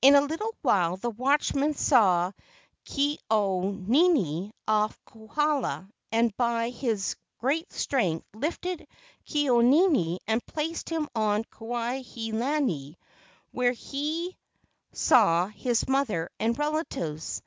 [0.00, 2.30] In a little while the watchman saw
[2.88, 8.86] Ke au nini off Kohala, and by his great strength lifted
[9.28, 12.96] Ke au nini and placed him on Kuai he lani,
[13.50, 14.36] where he
[14.92, 17.42] saw his mother and relatives.